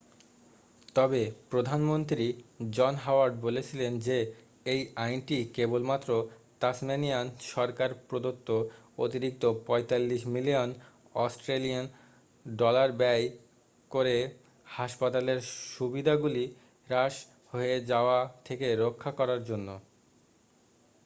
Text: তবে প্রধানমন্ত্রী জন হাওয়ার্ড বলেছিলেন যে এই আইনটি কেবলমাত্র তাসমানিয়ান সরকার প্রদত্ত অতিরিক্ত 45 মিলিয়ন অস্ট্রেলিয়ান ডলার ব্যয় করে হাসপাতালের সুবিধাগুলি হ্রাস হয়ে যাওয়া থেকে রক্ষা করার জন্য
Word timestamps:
তবে 0.95 1.21
প্রধানমন্ত্রী 1.51 2.25
জন 2.71 2.93
হাওয়ার্ড 2.95 3.35
বলেছিলেন 3.41 3.91
যে 3.99 4.17
এই 4.65 4.81
আইনটি 4.97 5.37
কেবলমাত্র 5.55 6.09
তাসমানিয়ান 6.61 7.25
সরকার 7.53 7.89
প্রদত্ত 8.09 8.49
অতিরিক্ত 8.97 9.43
45 9.67 10.33
মিলিয়ন 10.35 10.69
অস্ট্রেলিয়ান 11.15 11.85
ডলার 12.45 12.89
ব্যয় 12.93 13.25
করে 13.91 14.15
হাসপাতালের 14.67 15.39
সুবিধাগুলি 15.71 16.45
হ্রাস 16.87 17.15
হয়ে 17.51 17.75
যাওয়া 17.91 18.19
থেকে 18.45 18.67
রক্ষা 18.83 19.11
করার 19.19 19.41
জন্য 19.43 19.67